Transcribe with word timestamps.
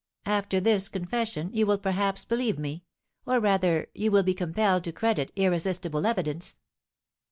After 0.25 0.59
this 0.59 0.89
confession, 0.89 1.51
you 1.53 1.67
will 1.67 1.77
perhaps 1.77 2.25
believe 2.25 2.57
me, 2.57 2.83
or, 3.27 3.39
rather, 3.39 3.85
you 3.93 4.09
will 4.09 4.23
be 4.23 4.33
compelled 4.33 4.83
to 4.85 4.91
credit 4.91 5.31
irresistible 5.35 6.07
evidence. 6.07 6.57